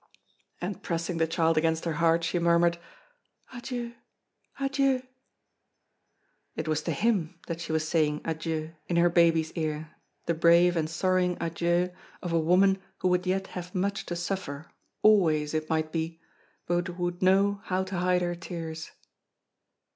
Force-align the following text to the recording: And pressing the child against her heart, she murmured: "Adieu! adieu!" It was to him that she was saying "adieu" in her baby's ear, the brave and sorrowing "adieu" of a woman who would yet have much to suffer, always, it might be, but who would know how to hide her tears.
And 0.59 0.81
pressing 0.81 1.17
the 1.17 1.27
child 1.27 1.57
against 1.59 1.85
her 1.85 1.93
heart, 2.01 2.23
she 2.23 2.39
murmured: 2.39 2.79
"Adieu! 3.53 3.93
adieu!" 4.59 5.03
It 6.55 6.67
was 6.67 6.81
to 6.81 6.91
him 6.91 7.37
that 7.45 7.61
she 7.61 7.71
was 7.71 7.87
saying 7.87 8.21
"adieu" 8.25 8.73
in 8.87 8.95
her 8.95 9.11
baby's 9.11 9.51
ear, 9.51 9.91
the 10.25 10.33
brave 10.33 10.75
and 10.75 10.89
sorrowing 10.89 11.37
"adieu" 11.39 11.91
of 12.23 12.33
a 12.33 12.39
woman 12.39 12.81
who 12.97 13.09
would 13.09 13.27
yet 13.27 13.45
have 13.53 13.75
much 13.75 14.07
to 14.07 14.15
suffer, 14.15 14.71
always, 15.03 15.53
it 15.53 15.69
might 15.69 15.91
be, 15.91 16.19
but 16.65 16.87
who 16.87 16.93
would 17.03 17.21
know 17.21 17.61
how 17.65 17.83
to 17.83 17.99
hide 17.99 18.23
her 18.23 18.33
tears. 18.33 18.89